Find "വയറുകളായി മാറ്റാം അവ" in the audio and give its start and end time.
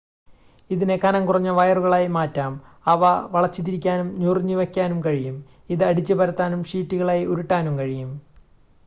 1.49-3.01